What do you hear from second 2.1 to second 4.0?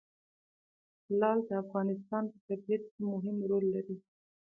په طبیعت کې مهم رول لري.